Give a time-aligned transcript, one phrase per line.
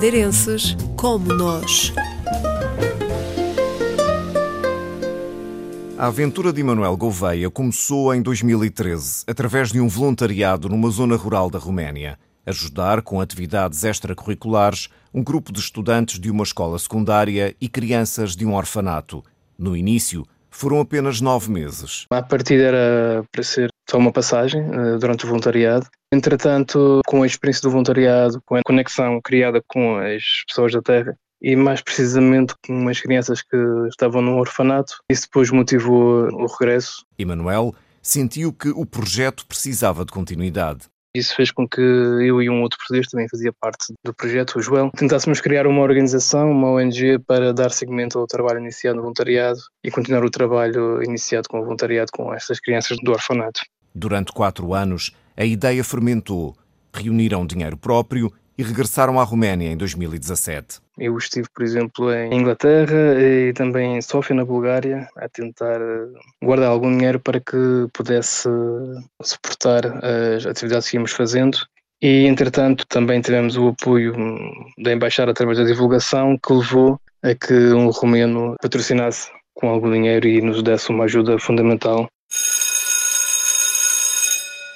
[0.00, 1.92] madeirenses como nós.
[5.98, 11.50] A aventura de Emanuel Gouveia começou em 2013, através de um voluntariado numa zona rural
[11.50, 12.18] da Roménia.
[12.46, 18.46] Ajudar com atividades extracurriculares um grupo de estudantes de uma escola secundária e crianças de
[18.46, 19.22] um orfanato.
[19.58, 22.06] No início, foram apenas nove meses.
[22.10, 25.86] A partida era para ser só uma passagem eh, durante o voluntariado.
[26.12, 31.16] Entretanto, com a experiência do voluntariado, com a conexão criada com as pessoas da Terra,
[31.42, 33.56] e mais precisamente com umas crianças que
[33.88, 35.02] estavam num orfanato.
[35.10, 37.04] Isso depois motivou o regresso.
[37.18, 40.88] Emanuel sentiu que o projeto precisava de continuidade.
[41.14, 44.62] Isso fez com que eu e um outro português também fazia parte do projeto, o
[44.62, 49.58] Joel, tentássemos criar uma organização, uma ONG, para dar seguimento ao trabalho iniciado no voluntariado
[49.82, 53.60] e continuar o trabalho iniciado com o voluntariado com estas crianças do orfanato.
[53.92, 56.56] Durante quatro anos, a ideia fermentou.
[56.94, 60.80] Reuniram dinheiro próprio e regressaram à Roménia em 2017.
[61.00, 66.08] Eu estive, por exemplo, em Inglaterra e também em Sófia, na Bulgária, a tentar eh,
[66.44, 67.56] guardar algum dinheiro para que
[67.94, 68.46] pudesse
[69.22, 71.56] suportar as atividades que íamos fazendo.
[72.02, 74.14] E, entretanto, também tivemos o apoio
[74.78, 80.28] da Embaixada através da divulgação, que levou a que um romeno patrocinasse com algum dinheiro
[80.28, 82.10] e nos desse uma ajuda fundamental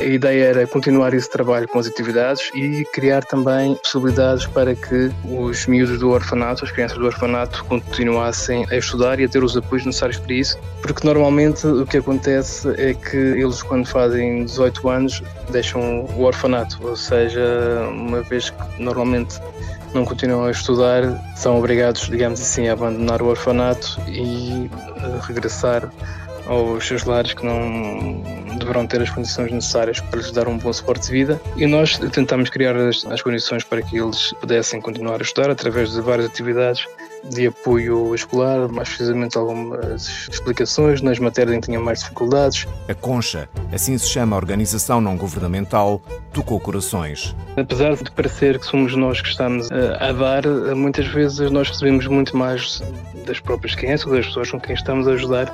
[0.00, 5.10] a ideia era continuar esse trabalho com as atividades e criar também possibilidades para que
[5.24, 9.56] os miúdos do orfanato, as crianças do orfanato, continuassem a estudar e a ter os
[9.56, 14.88] apoios necessários para isso, porque normalmente o que acontece é que eles, quando fazem 18
[14.88, 17.40] anos, deixam o orfanato, ou seja,
[17.90, 19.40] uma vez que normalmente
[19.94, 21.02] não continuam a estudar,
[21.36, 24.70] são obrigados, digamos assim, a abandonar o orfanato e
[25.26, 25.90] regressar
[26.48, 28.22] aos seus lares que não
[28.58, 31.98] deverão ter as condições necessárias para lhes dar um bom suporte de vida e nós
[32.12, 36.26] tentamos criar as, as condições para que eles pudessem continuar a estudar através de várias
[36.26, 36.84] atividades
[37.24, 42.66] de apoio escolar, mais precisamente algumas explicações nas matérias em que tinham mais dificuldades.
[42.88, 46.00] A Concha, assim se chama a organização não governamental,
[46.32, 47.34] tocou corações.
[47.56, 50.44] Apesar de parecer que somos nós que estamos a, a dar,
[50.74, 52.82] muitas vezes nós recebemos muito mais
[53.28, 55.52] das próprias crianças, das pessoas com quem estamos a ajudar,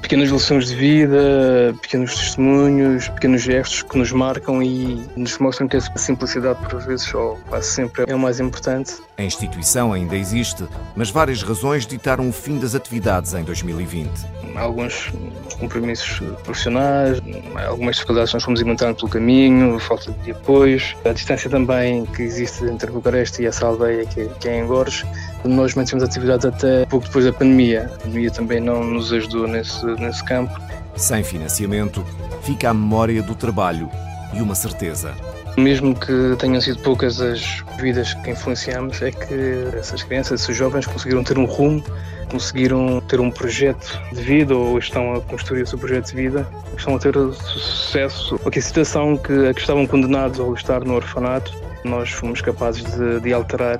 [0.00, 5.76] pequenas lições de vida, pequenos testemunhos, pequenos gestos que nos marcam e nos mostram que
[5.76, 8.94] a simplicidade, por vezes, ou quase sempre, é o mais importante.
[9.18, 10.64] A instituição ainda existe,
[10.96, 14.10] mas várias razões ditaram o fim das atividades em 2020.
[14.54, 15.10] Alguns
[15.58, 17.20] compromissos profissionais,
[17.66, 22.22] algumas dificuldades que nós fomos encontrando pelo caminho, falta de apoios, a distância também que
[22.22, 25.06] existe entre Bucareste e essa aldeia que é em Gorges.
[25.44, 27.90] Nós mantemos atividades até pouco depois da pandemia.
[27.94, 30.60] A pandemia também não nos ajudou nesse, nesse campo.
[30.96, 32.04] Sem financiamento,
[32.42, 33.90] fica a memória do trabalho
[34.34, 35.14] e uma certeza.
[35.56, 40.86] Mesmo que tenham sido poucas as vidas que influenciamos, é que essas crianças, esses jovens
[40.86, 41.84] conseguiram ter um rumo,
[42.30, 46.48] conseguiram ter um projeto de vida ou estão a construir o seu projeto de vida,
[46.76, 48.38] estão a ter sucesso.
[48.38, 51.52] Porque a situação que, a que estavam condenados ao estar no orfanato,
[51.84, 53.78] nós fomos capazes de, de alterar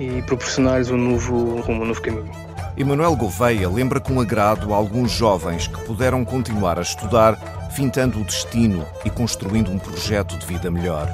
[0.00, 2.30] e proporcionar-lhes um novo rumo, um novo caminho.
[2.74, 7.36] Emanuel Gouveia lembra com agrado alguns jovens que puderam continuar a estudar,
[7.72, 11.06] fintando o destino e construindo um projeto de vida melhor.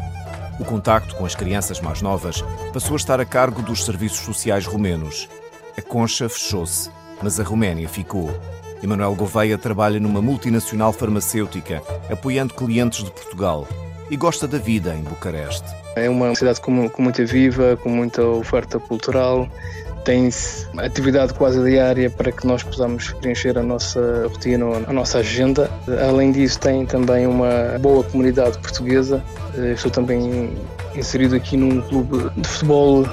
[0.61, 2.43] O contacto com as crianças mais novas
[2.73, 5.29] passou a estar a cargo dos serviços sociais romenos.
[5.77, 6.89] A concha fechou-se,
[7.21, 8.31] mas a Roménia ficou.
[8.83, 13.67] Emanuel Gouveia trabalha numa multinacional farmacêutica, apoiando clientes de Portugal
[14.11, 15.69] e gosta da vida em Bucareste.
[15.95, 19.49] É uma cidade com, com muita viva, com muita oferta cultural,
[20.07, 20.31] tem
[20.79, 25.69] atividade quase diária para que nós possamos preencher a nossa rotina, a nossa agenda.
[26.09, 29.21] Além disso, tem também uma boa comunidade portuguesa.
[29.75, 30.57] Estou também
[30.95, 33.05] inserido aqui num clube de futebol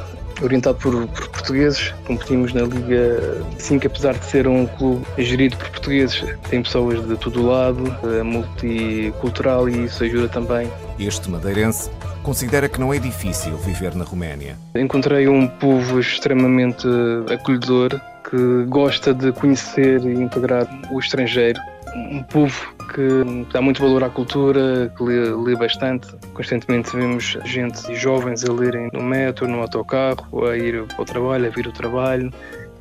[0.43, 1.93] orientado por, por, portugueses.
[2.05, 7.15] Competimos na Liga 5, apesar de ser um clube gerido por portugueses, tem pessoas de
[7.17, 10.71] todo lado, é multicultural e isso ajuda também.
[10.99, 11.89] Este madeirense
[12.21, 14.57] considera que não é difícil viver na Roménia.
[14.75, 16.87] Encontrei um povo extremamente
[17.31, 17.99] acolhedor
[18.33, 21.59] que gosta de conhecer e integrar o estrangeiro.
[21.95, 26.07] Um povo que dá muito valor à cultura, que lê, lê bastante.
[26.33, 31.05] Constantemente vemos gente e jovens a lerem no metro, no autocarro, a ir para o
[31.05, 32.33] trabalho, a vir ao trabalho.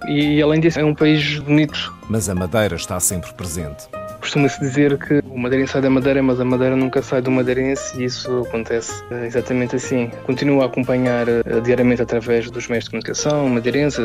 [0.08, 1.94] E além disso, é um país bonito.
[2.08, 3.88] Mas a Madeira está sempre presente.
[4.20, 8.00] Costuma-se dizer que o madeirense sai da Madeira, mas a Madeira nunca sai do madeirense
[8.00, 10.10] e isso acontece exatamente assim.
[10.24, 14.00] Continuo a acompanhar eh, diariamente através dos meios de comunicação madeirense,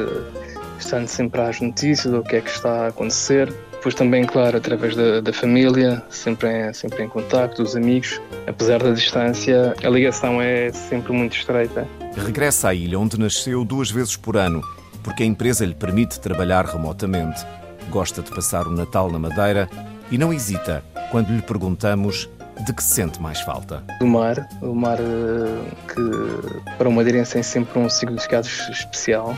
[0.79, 4.95] estando sempre às notícias do que é que está a acontecer Depois também, claro, através
[4.95, 8.19] da, da família, sempre em, sempre em contacto, dos amigos.
[8.47, 11.87] Apesar da distância, a ligação é sempre muito estreita.
[12.15, 14.61] Regressa à ilha onde nasceu duas vezes por ano,
[15.03, 17.45] porque a empresa lhe permite trabalhar remotamente.
[17.89, 19.69] Gosta de passar o Natal na Madeira
[20.11, 22.27] e não hesita quando lhe perguntamos
[22.65, 23.83] de que sente mais falta?
[23.99, 29.35] Do mar, o mar eh, que para o madeirense tem sempre um significado especial.